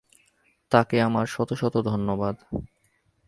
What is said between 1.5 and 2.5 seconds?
শত ধন্যবাদ।